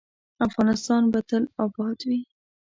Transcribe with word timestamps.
افغانستان 0.47 1.03
به 1.11 1.19
تل 1.29 1.43
اباد 1.65 1.99
وي 2.09 2.21